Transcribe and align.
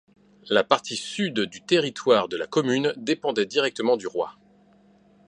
La 0.49 0.63
partie 0.63 0.95
sud 0.97 1.41
du 1.41 1.61
territoire 1.63 2.27
de 2.27 2.35
la 2.35 2.47
commune 2.47 2.91
dépendait 2.97 3.45
directement 3.45 3.97
du 3.97 4.07
roi. 4.07 4.33